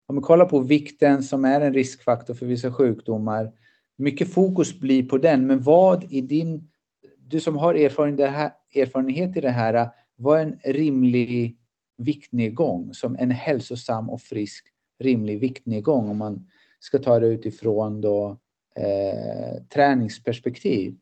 [0.07, 3.53] om vi kollar på vikten som är en riskfaktor för vissa sjukdomar,
[3.97, 6.71] mycket fokus blir på den, men vad i din,
[7.19, 11.59] du som har erfarenhet i det här, vad är en rimlig
[11.99, 14.67] viktnedgång som en hälsosam och frisk
[14.99, 16.49] rimlig viktnedgång om man
[16.81, 18.39] ska ta det utifrån då,
[18.77, 20.97] eh, träningsperspektiv?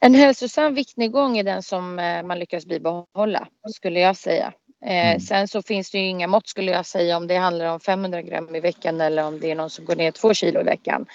[0.00, 4.52] En hälsosam viktnedgång är den som eh, man lyckas bibehålla, skulle jag säga.
[4.84, 5.20] Eh, mm.
[5.20, 8.22] Sen så finns det ju inga mått skulle jag säga om det handlar om 500
[8.22, 11.06] gram i veckan eller om det är någon som går ner två kilo i veckan.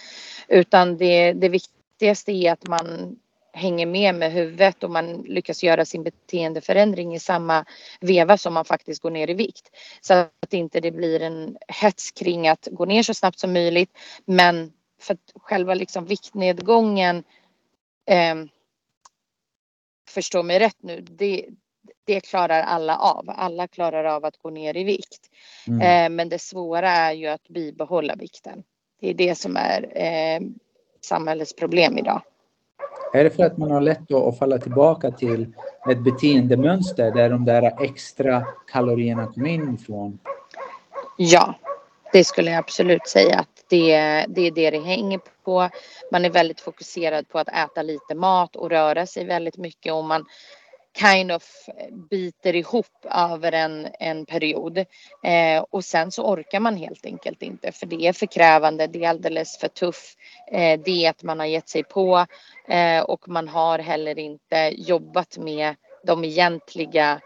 [0.48, 3.16] Utan det, det viktigaste är att man
[3.54, 7.66] hänger med med huvudet och man lyckas göra sin beteendeförändring i samma
[8.00, 9.72] veva som man faktiskt går ner i vikt.
[10.02, 13.98] Så att inte det blir en hets kring att gå ner så snabbt som möjligt.
[14.26, 17.24] Men för att själva liksom viktnedgången
[18.06, 18.36] eh,
[20.10, 21.46] förstå mig rätt nu, det,
[22.06, 23.26] det klarar alla av.
[23.28, 25.30] Alla klarar av att gå ner i vikt.
[25.68, 25.82] Mm.
[25.82, 28.64] Eh, men det svåra är ju att bibehålla vikten.
[29.02, 30.42] Det är det som är eh,
[31.02, 32.22] samhällets problem idag.
[33.14, 35.54] Är det för att man har lätt att falla tillbaka till
[35.90, 40.20] ett beteendemönster där de där extra kalorierna kommer in ifrån?
[41.18, 41.56] Ja,
[42.12, 43.96] det skulle jag absolut säga att det,
[44.28, 45.70] det är det det hänger på.
[46.12, 50.04] Man är väldigt fokuserad på att äta lite mat och röra sig väldigt mycket och
[50.04, 50.26] man
[50.98, 51.44] kind of
[52.10, 54.78] biter ihop över en, en period.
[55.24, 59.04] Eh, och sen så orkar man helt enkelt inte för det är för krävande, det
[59.04, 60.16] är alldeles för tuff
[60.52, 62.26] eh, diet man har gett sig på
[62.68, 67.22] eh, och man har heller inte jobbat med de egentliga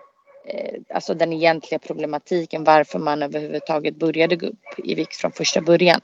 [0.94, 6.02] alltså den egentliga problematiken varför man överhuvudtaget började gå upp i vikt från första början.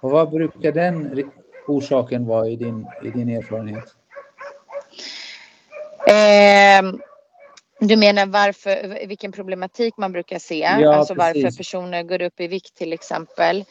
[0.00, 1.30] Och vad brukar den
[1.66, 3.84] orsaken vara i din, i din erfarenhet?
[6.06, 6.92] Eh,
[7.80, 10.58] du menar varför, vilken problematik man brukar se?
[10.58, 11.44] Ja, alltså precis.
[11.44, 13.64] varför personer går upp i vikt till exempel.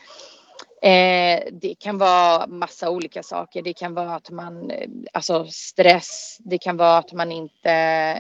[0.82, 3.62] Eh, det kan vara massa olika saker.
[3.62, 4.72] Det kan vara att man,
[5.14, 6.38] alltså stress.
[6.40, 7.72] Det kan vara att man inte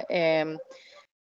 [0.10, 0.46] eh,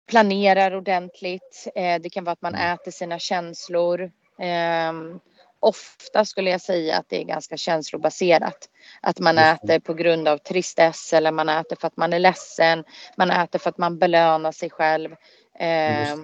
[0.09, 1.69] planerar ordentligt.
[1.75, 2.75] Eh, det kan vara att man mm.
[2.75, 4.11] äter sina känslor.
[4.39, 5.21] Ehm,
[5.61, 8.69] ofta skulle jag säga att det är ganska känslobaserat.
[9.01, 12.85] Att man äter på grund av tristess eller man äter för att man är ledsen.
[13.17, 15.13] Man äter för att man belönar sig själv.
[15.59, 16.17] Eh,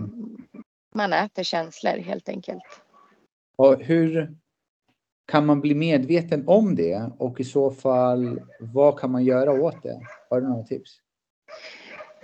[0.95, 2.63] man äter känslor helt enkelt.
[3.57, 4.37] Och hur
[5.27, 9.83] kan man bli medveten om det och i så fall vad kan man göra åt
[9.83, 10.01] det?
[10.31, 11.01] Har du några tips?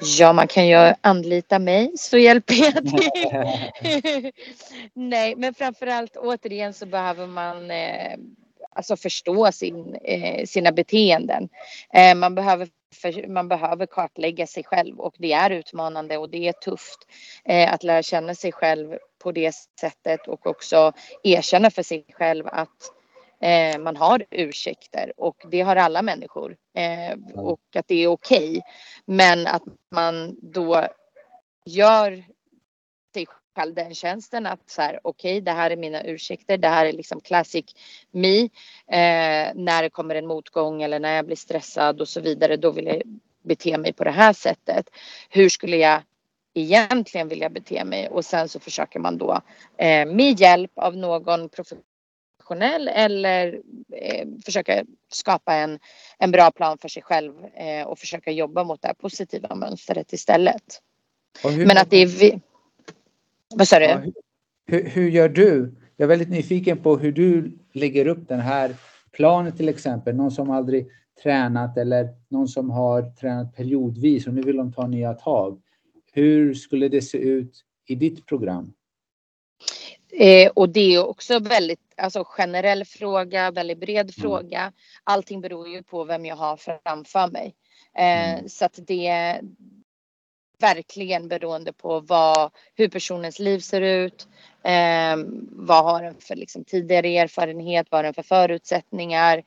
[0.00, 4.32] Ja, man kan ju anlita mig så hjälper jag till.
[4.94, 8.16] Nej, men framförallt återigen så behöver man eh,
[8.70, 11.48] alltså förstå sin, eh, sina beteenden.
[11.94, 16.48] Eh, man, behöver för, man behöver kartlägga sig själv och det är utmanande och det
[16.48, 16.98] är tufft
[17.44, 22.46] eh, att lära känna sig själv på det sättet och också erkänna för sig själv
[22.46, 22.92] att
[23.40, 28.50] Eh, man har ursäkter och det har alla människor eh, och att det är okej.
[28.50, 28.60] Okay.
[29.04, 30.86] Men att man då
[31.64, 32.24] gör
[33.14, 33.26] sig
[33.56, 36.86] själv den tjänsten att så här okej okay, det här är mina ursäkter, det här
[36.86, 37.64] är liksom classic
[38.10, 38.42] me.
[38.86, 42.70] Eh, när det kommer en motgång eller när jag blir stressad och så vidare då
[42.70, 43.02] vill jag
[43.42, 44.90] bete mig på det här sättet.
[45.30, 46.02] Hur skulle jag
[46.54, 49.40] egentligen vilja bete mig och sen så försöker man då
[49.76, 51.84] eh, med hjälp av någon professionell
[52.50, 53.60] professionell eller
[53.92, 55.78] eh, försöka skapa en,
[56.18, 60.12] en bra plan för sig själv eh, och försöka jobba mot det här positiva mönstret
[60.12, 60.62] istället.
[61.44, 62.40] Hur, Men att det är vi...
[63.54, 64.12] Vad sa du?
[64.66, 65.74] Hur, hur gör du?
[65.96, 68.74] Jag är väldigt nyfiken på hur du lägger upp den här
[69.12, 70.16] planen till exempel.
[70.16, 70.86] Någon som aldrig
[71.22, 75.60] tränat eller någon som har tränat periodvis och nu vill de ta nya tag.
[76.12, 78.72] Hur skulle det se ut i ditt program?
[80.12, 84.12] Eh, och det är också väldigt alltså generell fråga, väldigt bred mm.
[84.12, 84.72] fråga.
[85.04, 87.54] Allting beror ju på vem jag har framför mig.
[87.96, 88.48] Eh, mm.
[88.48, 89.40] Så att det är
[90.58, 94.28] verkligen beroende på vad, hur personens liv ser ut.
[94.64, 95.16] Eh,
[95.50, 97.86] vad har den för liksom, tidigare erfarenhet?
[97.90, 99.38] Vad har den för förutsättningar?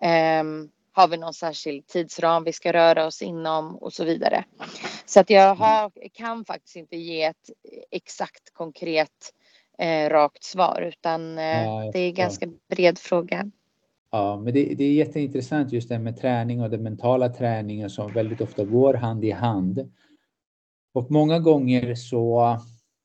[0.00, 0.44] Eh,
[0.92, 4.44] har vi någon särskild tidsram vi ska röra oss inom och så vidare.
[5.06, 7.50] Så att jag har, kan faktiskt inte ge ett
[7.90, 9.32] exakt konkret
[10.08, 13.50] rakt svar utan eh, ja, det är en ganska bred fråga.
[14.10, 18.12] Ja, men det, det, är jätteintressant just det med träning och den mentala träningen som
[18.12, 19.92] väldigt ofta går hand i hand.
[20.94, 22.56] Och många gånger så,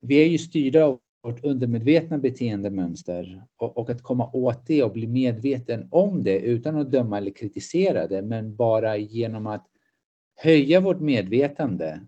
[0.02, 4.92] vi är ju styrda av vårt undermedvetna beteendemönster och, och, att komma åt det och
[4.92, 9.66] bli medveten om det utan att döma eller kritisera det, men bara genom att
[10.36, 12.00] höja vårt medvetande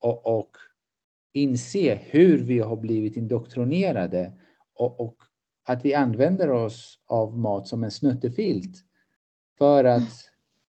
[0.00, 0.56] och, och
[1.32, 4.32] inse hur vi har blivit indoktrinerade
[4.74, 5.16] och, och,
[5.64, 8.84] att vi använder oss av mat som en snuttefilt
[9.58, 10.30] för att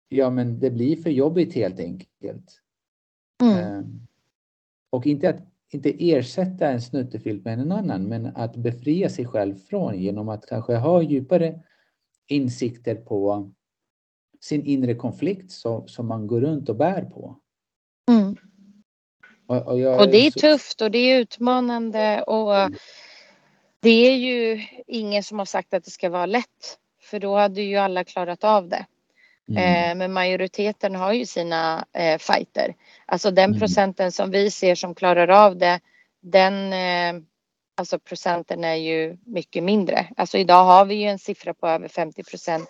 [0.09, 2.61] ja, men det blir för jobbigt helt enkelt.
[3.43, 3.79] Mm.
[3.79, 4.07] Um,
[4.91, 9.55] och inte att inte ersätta en snuttefilt med en annan, men att befria sig själv
[9.55, 11.61] från genom att kanske ha djupare
[12.27, 13.51] insikter på
[14.41, 17.41] sin inre konflikt som, som man går runt och bär på.
[18.11, 18.37] Mm.
[19.49, 20.39] Och, och, och, det är så...
[20.41, 22.79] tufft och det är utmanande och mm.
[23.81, 26.79] det är ju ingen som har sagt att det ska vara lätt.
[27.03, 28.87] För då hade ju alla klarat av det.
[29.49, 29.91] Mm.
[29.91, 32.75] Eh, men majoriteten har ju sina eh, fighter.
[33.07, 33.59] Alltså den mm.
[33.59, 35.81] procenten som vi ser som klarar av det,
[36.21, 37.23] den eh,
[37.75, 40.07] alltså procenten är ju mycket mindre.
[40.17, 42.69] Alltså idag har vi ju en siffra på över 50 procent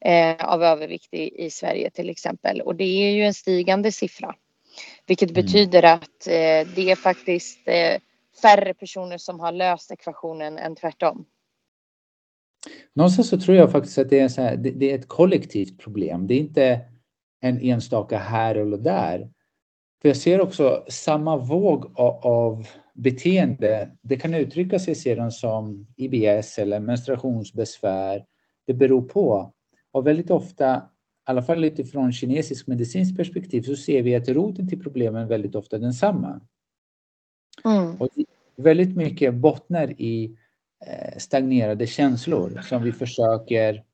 [0.00, 4.34] eh, av övervikt i, i, Sverige till exempel och det är ju en stigande siffra.
[5.08, 5.42] Vilket mm.
[5.44, 8.00] betyder att eh, det är faktiskt eh,
[8.42, 11.24] färre personer som har löst ekvationen än tvärtom.
[12.94, 16.26] Någonstans så tror jag faktiskt att det är, här, det, det är ett kollektivt problem.
[16.26, 16.80] Det är inte
[17.40, 19.30] en enstaka här eller där.
[20.02, 23.90] För jag ser också samma våg av, av beteende.
[24.02, 28.24] Det kan uttrycka sig sedan som IBS eller menstruationsbesvär.
[28.66, 29.52] Det beror på.
[29.92, 30.82] Och väldigt ofta,
[31.30, 35.76] alla fall utifrån kinesisk medicinskt perspektiv, så ser vi att roten till problemen väldigt ofta
[35.76, 36.40] är densamma.
[37.64, 37.96] Mm.
[37.96, 38.08] Och
[38.56, 40.36] väldigt mycket bottnar i
[40.86, 43.84] eh, stagnerade känslor som vi försöker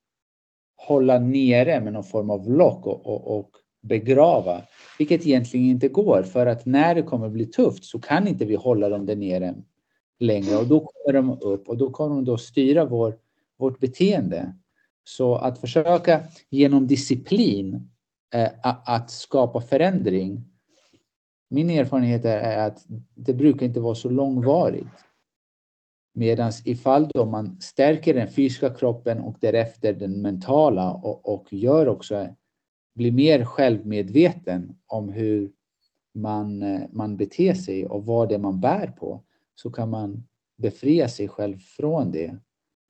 [0.77, 4.63] hålla nere med någon form av lock och, och, och begrava.
[4.99, 8.55] Vilket egentligen inte går för att när det kommer bli tufft så kan inte vi
[8.55, 9.55] hålla dem där nere
[10.19, 13.19] längre och då kommer de upp och då kommer de då styra vår,
[13.57, 14.55] vårt beteende.
[15.05, 17.91] Så att försöka genom disciplin
[18.35, 18.51] eh,
[18.85, 20.45] att skapa förändring.
[21.51, 24.87] Min erfarenhet är att det brukar inte vara så långvarigt.
[26.15, 31.89] Medan ifall då man stärker den fysiska kroppen och därefter den mentala och, och gör
[31.89, 32.29] också
[32.95, 35.53] blir mer självmedveten om hur
[36.15, 40.27] man, eh, man beter sig och vad det är man bär på så kan man
[40.57, 42.37] befria sig själv från det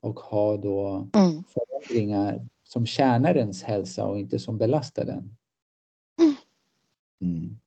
[0.05, 1.45] och ha då mm.
[1.45, 5.37] förändringar som tjänar ens hälsa och inte som belastar den.
[6.21, 6.37] Mm.
[7.21, 7.59] mm.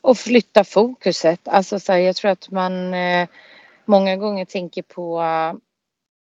[0.00, 1.48] Och flytta fokuset.
[1.48, 3.28] Alltså så här, jag tror att man eh,
[3.84, 5.22] många gånger tänker på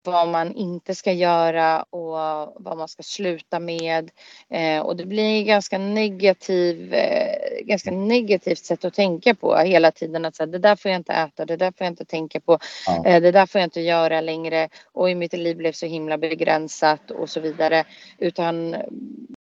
[0.03, 2.13] vad man inte ska göra och
[2.57, 4.11] vad man ska sluta med.
[4.51, 10.25] Eh, och det blir ganska negativ, eh, ganska negativt sätt att tänka på hela tiden.
[10.25, 12.59] Att säga, det där får jag inte äta, det där får jag inte tänka på,
[12.87, 13.07] ja.
[13.07, 14.69] eh, det där får jag inte göra längre.
[14.93, 17.85] Och mitt liv blev så himla begränsat och så vidare.
[18.19, 18.77] Utan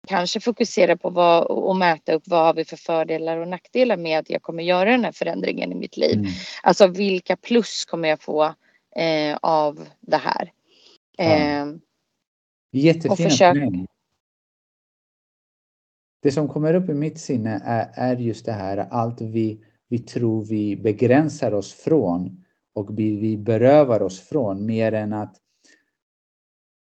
[0.08, 4.18] kanske fokusera på vad, och mäta upp vad har vi för fördelar och nackdelar med
[4.18, 6.18] att jag kommer göra den här förändringen i mitt liv.
[6.18, 6.30] Mm.
[6.62, 8.54] Alltså vilka plus kommer jag få
[8.96, 10.52] eh, av det här.
[11.18, 11.66] Eh,
[12.72, 13.56] Jättefina försök...
[16.22, 19.98] Det som kommer upp i mitt sinne är, är just det här allt vi, vi
[19.98, 25.36] tror vi begränsar oss från och vi, vi berövar oss från mer än att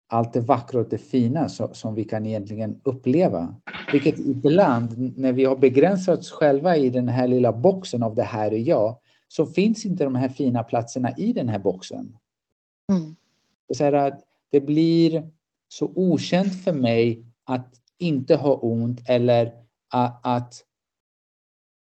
[0.08, 3.54] allt det vackra och det fina som, som vi kan egentligen uppleva.
[3.92, 8.22] Vilket ibland när vi har begränsat oss själva i den här lilla boxen av det
[8.22, 8.98] här är jag
[9.36, 12.16] så finns inte de här fina platserna i den här boxen.
[12.92, 13.16] Mm.
[13.74, 15.30] Så att det blir
[15.68, 19.52] så okänt för mig att inte ha ont eller
[19.90, 20.64] att, att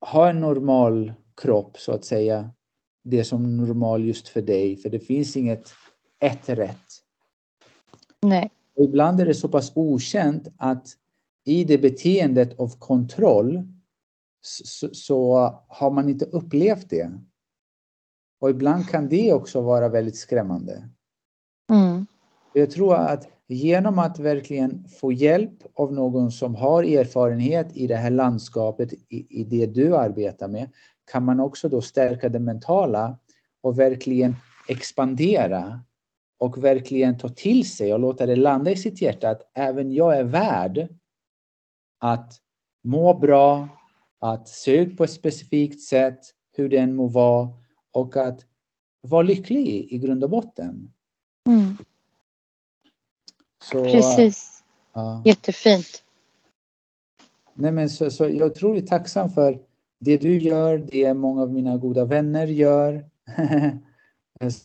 [0.02, 2.52] ha en normal kropp så att säga.
[3.04, 5.70] Det som är normal just för dig, för det finns inget
[6.20, 6.88] ett rätt.
[8.22, 8.52] Nej.
[8.76, 10.88] Och ibland är det så pass okänt att
[11.44, 13.64] i det beteendet av kontroll
[14.42, 15.36] så, så
[15.68, 17.12] har man inte upplevt det.
[18.42, 20.90] Och ibland kan det också vara väldigt skrämmande.
[21.72, 22.06] Mm.
[22.54, 27.96] Jag tror att genom att verkligen få hjälp av någon som har erfarenhet i det
[27.96, 30.70] här landskapet, i, i det du arbetar med,
[31.12, 33.18] kan man också då stärka det mentala
[33.62, 34.36] och verkligen
[34.68, 35.82] expandera
[36.40, 40.18] och verkligen ta till sig och låta det landa i sitt hjärta att även jag
[40.18, 40.88] är värd
[42.00, 42.34] att
[42.84, 43.68] må bra,
[44.20, 46.20] att se ut på ett specifikt sätt,
[46.52, 47.61] hur det än må vara
[47.92, 48.46] och att
[49.02, 50.94] vara lycklig i, grund och botten.
[51.48, 51.78] Mm.
[53.64, 54.64] Så, Precis.
[54.94, 55.22] Ja.
[55.26, 56.04] Jättefint.
[57.54, 59.60] Nej, men så, så jag är otroligt tacksam för
[60.00, 63.06] det du gör, det många av mina goda vänner gör.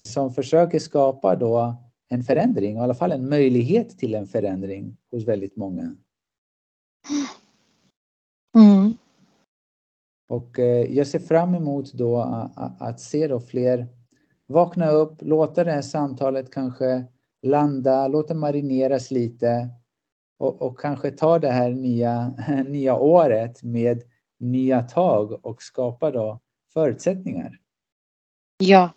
[0.03, 1.77] som försöker skapa då
[2.09, 5.97] en förändring, i alla fall en möjlighet till en förändring hos väldigt många.
[8.57, 8.86] Mm.
[10.29, 12.21] Och eh, jag ser fram emot då
[12.79, 13.87] att se då fler
[14.47, 17.05] vakna upp, låta det här samtalet kanske
[17.43, 19.69] landa, låta marineras lite
[20.39, 22.35] och, och kanske ta det här nya,
[22.67, 24.03] nya året med
[24.39, 26.41] nya tag och skapa då
[26.73, 27.59] förutsättningar.
[28.59, 28.91] Ja.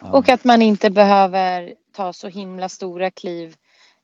[0.00, 0.12] ja.
[0.12, 3.56] Och att man inte behöver ta så himla stora kliv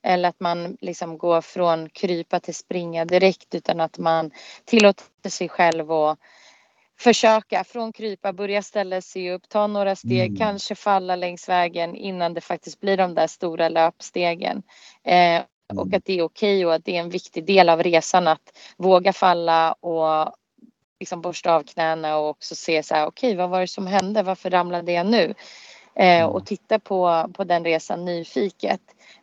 [0.02, 4.30] eller att man liksom går från krypa till springa direkt utan att man
[4.64, 6.18] tillåter sig själv att
[6.98, 10.36] försöka från krypa, börja ställa sig upp, ta några steg, mm.
[10.36, 14.62] kanske falla längs vägen innan det faktiskt blir de där stora löpstegen.
[15.04, 15.96] Eh, och mm.
[15.96, 19.12] att det är okej och att det är en viktig del av resan att våga
[19.12, 20.34] falla och
[21.00, 24.22] liksom borsta av knäna och också se så här, okej, vad var det som hände?
[24.22, 25.34] Varför ramlade jag nu?
[25.94, 26.44] Eh, och mm.
[26.44, 28.80] titta på, på den resan nyfiket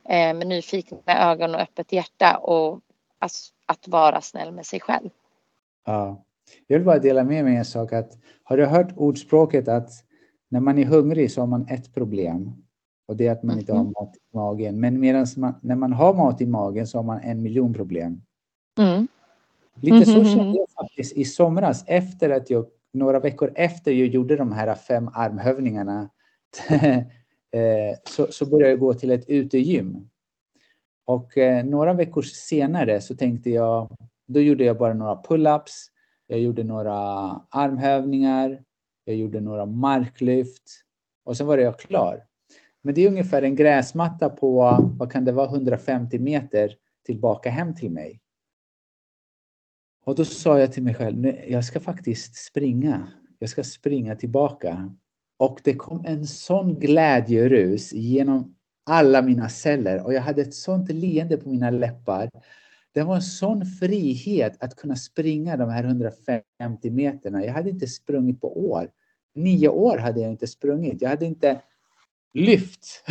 [0.10, 2.80] eh, med nyfikna ögon och öppet hjärta och
[3.20, 3.32] att,
[3.66, 5.10] att vara snäll med sig själv.
[5.86, 6.24] Ja.
[6.68, 9.90] Jag vill bara dela med mig en sak att har du hört ordspråket att
[10.50, 12.64] när man är hungrig så har man ett problem
[13.06, 13.94] och det är att man inte har mm.
[14.00, 14.80] mat i magen.
[14.80, 18.22] Men medan man, när man har mat i magen så har man en miljon problem.
[18.80, 19.08] Mm.
[19.76, 24.36] Lite så kände jag faktiskt i somras efter att jag några veckor efter jag gjorde
[24.36, 26.10] de här fem armhävningarna
[27.52, 30.10] eh, så, så började jag gå till ett utegym.
[31.06, 35.90] Och eh, några veckor senare så tänkte jag, då gjorde jag bara några pull-ups,
[36.28, 36.94] jag gjorde några
[37.50, 38.64] armhävningar,
[39.06, 40.64] jag gjorde några marklyft
[41.24, 42.24] och sen var jag klar.
[42.82, 47.76] Men det är ungefär en gräsmatta på, vad kan det vara, 150 meter tillbaka hem
[47.76, 48.20] till mig.
[50.06, 53.08] Och då sa jag till mig själv, jag ska faktiskt springa.
[53.40, 54.96] Jag ska springa tillbaka.
[55.38, 58.56] Och det kom en sån glädjerus genom
[58.86, 62.30] alla mina celler och jag hade ett sånt leende på mina läppar.
[62.94, 66.44] Det var en sån frihet att kunna springa de här 150
[66.92, 67.46] meterna.
[67.46, 68.90] Jag hade inte sprungit på år.
[69.36, 71.02] Nio år hade jag inte sprungit.
[71.02, 71.62] Jag hade inte
[72.34, 73.04] lyft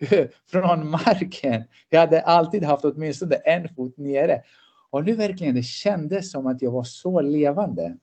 [0.50, 1.64] från marken.
[1.88, 4.42] Jag hade alltid haft åtminstone en fot nere.
[4.90, 7.96] Och nu verkligen, det kändes som att jag var så levande.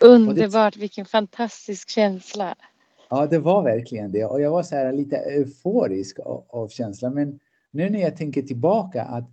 [0.00, 0.80] Underbart, det...
[0.80, 2.54] vilken fantastisk känsla.
[3.10, 4.24] Ja, det var verkligen det.
[4.24, 7.14] Och jag var så här lite euforisk av, av känslan.
[7.14, 7.40] Men
[7.70, 9.30] nu när jag tänker tillbaka att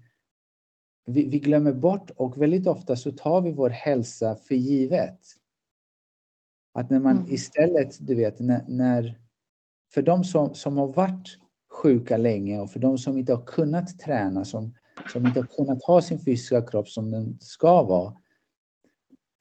[1.06, 5.20] vi, vi, glömmer bort och väldigt ofta så tar vi vår hälsa för givet.
[6.74, 7.34] Att när man mm.
[7.34, 9.20] istället, du vet, när, när
[9.94, 11.38] för de som, som har varit
[11.72, 14.74] sjuka länge och för de som inte har kunnat träna, som,
[15.14, 18.14] som inte har kunnat ha sin fysiska kropp som den ska vara.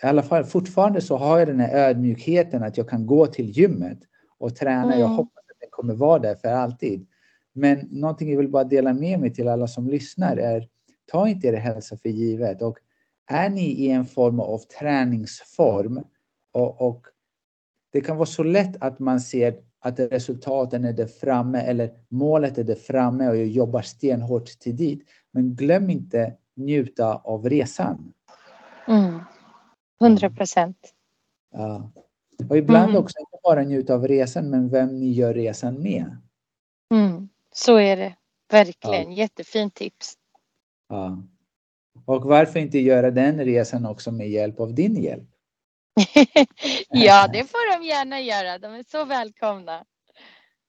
[0.02, 3.50] I alla fall fortfarande så har jag den här ödmjukheten att jag kan gå till
[3.50, 3.98] gymmet
[4.38, 4.84] och träna.
[4.84, 5.00] Mm.
[5.00, 7.06] Jag hoppas att det kommer vara där för alltid.
[7.52, 10.68] Men någonting jag vill bara dela med mig till alla som lyssnar är
[11.06, 12.62] ta inte er hälsa för givet.
[12.62, 12.78] Och
[13.26, 16.04] är ni i en form av träningsform
[16.52, 17.06] och, och
[17.92, 22.58] det kan vara så lätt att man ser att resultaten är där framme eller målet
[22.58, 25.08] är där framme och jag jobbar stenhårt till dit.
[25.30, 28.12] Men glöm inte njuta av resan.
[28.88, 29.20] Mm.
[30.00, 30.94] 100 procent.
[31.52, 31.90] Ja.
[32.50, 33.02] Och ibland mm.
[33.02, 36.16] också inte bara njuta av resan men vem ni gör resan med.
[36.94, 37.28] Mm.
[37.52, 38.14] Så är det.
[38.50, 39.12] Verkligen.
[39.12, 39.18] Ja.
[39.18, 40.14] Jättefint tips.
[40.88, 41.22] Ja.
[42.06, 45.28] Och varför inte göra den resan också med hjälp av din hjälp?
[46.88, 48.58] ja, det får de gärna göra.
[48.58, 49.84] De är så välkomna.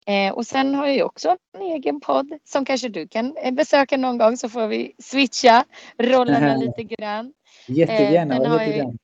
[0.06, 3.52] Eh, och sen har jag ju också en egen podd som kanske du kan eh,
[3.52, 5.64] besöka någon gång så får vi switcha
[5.98, 7.32] rollerna lite grann.
[7.66, 8.98] Jättegärna, eh, den?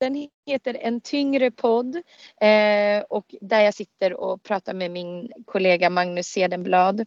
[0.00, 1.96] Den heter En tyngre podd
[2.40, 7.00] eh, och där jag sitter och pratar med min kollega Magnus Sedenblad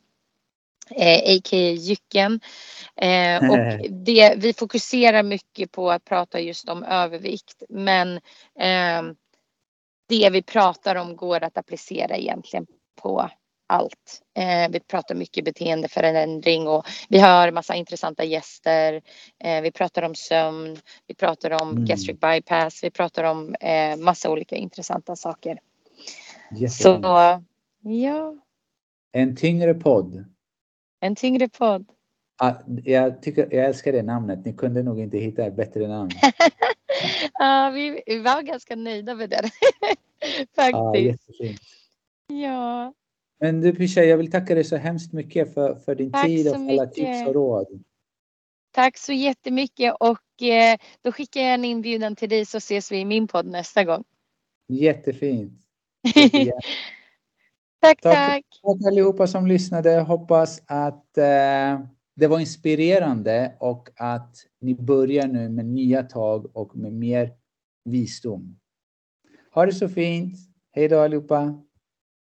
[0.95, 1.57] eh, a.k.a.
[1.57, 2.39] Jycken.
[2.95, 8.16] Eh, och det, vi fokuserar mycket på att prata just om övervikt men
[8.60, 9.03] eh,
[10.10, 12.66] det vi pratar om går att applicera egentligen
[13.02, 13.30] på
[13.70, 14.22] allt.
[14.38, 19.02] Eh, vi pratar mycket beteendeförändring och vi har massa intressanta gäster.
[19.43, 20.78] Eh, vi pratar om sömn,
[21.08, 21.86] vi pratar om mm.
[21.86, 25.60] gastric bypass, vi pratar om eh, massa olika intressanta saker.
[26.70, 27.00] Så
[27.82, 28.36] ja,
[29.12, 30.26] En tyngre podd.
[31.00, 31.86] en tyngre podd.
[32.41, 34.45] Ah, jag, tycker, jag älskar det namnet.
[34.45, 36.10] Ni kunde nog inte hitta ett bättre namn.
[37.34, 39.50] Ja, vi, vi var ganska nöjda med det.
[40.56, 41.06] Faktiskt.
[41.06, 41.62] jättefint.
[42.34, 42.93] Ja,
[43.39, 46.47] Men du Pisha, jag vill tacka dig så hemskt mycket för, för din Tack tid
[46.47, 46.93] och för alla mycket.
[46.93, 47.84] tips och råd.
[48.71, 52.97] tack så jättemycket och eh, då skickar jag en inbjudan till dig så ses vi
[52.99, 54.03] i min podd nästa gång.
[54.67, 55.53] Jättefint.
[57.82, 58.15] Tack, Tack.
[58.15, 58.45] tack.
[58.63, 59.99] Tack allihopa som lyssnade.
[59.99, 61.80] Hoppas att eh,
[62.15, 67.32] det var inspirerande och att ni börjar nu med nya tag och med mer
[67.86, 68.59] visdom.
[69.53, 70.36] Ha det så fint.
[70.71, 71.63] Hej då allihopa.